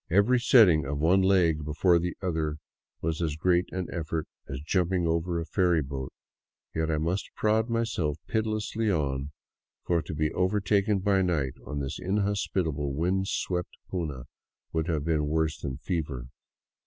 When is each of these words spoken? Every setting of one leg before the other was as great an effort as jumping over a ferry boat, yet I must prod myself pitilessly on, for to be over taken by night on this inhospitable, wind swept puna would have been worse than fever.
Every 0.09 0.39
setting 0.39 0.83
of 0.83 0.97
one 0.97 1.21
leg 1.21 1.63
before 1.63 1.99
the 1.99 2.17
other 2.23 2.57
was 3.03 3.21
as 3.21 3.35
great 3.35 3.71
an 3.71 3.87
effort 3.93 4.27
as 4.49 4.59
jumping 4.61 5.05
over 5.05 5.39
a 5.39 5.45
ferry 5.45 5.83
boat, 5.83 6.11
yet 6.73 6.89
I 6.89 6.97
must 6.97 7.29
prod 7.35 7.69
myself 7.69 8.17
pitilessly 8.25 8.89
on, 8.89 9.31
for 9.85 10.01
to 10.01 10.15
be 10.15 10.33
over 10.33 10.59
taken 10.59 11.01
by 11.01 11.21
night 11.21 11.53
on 11.67 11.81
this 11.81 11.99
inhospitable, 11.99 12.95
wind 12.95 13.27
swept 13.27 13.77
puna 13.91 14.23
would 14.73 14.87
have 14.87 15.05
been 15.05 15.27
worse 15.27 15.59
than 15.61 15.77
fever. 15.77 16.25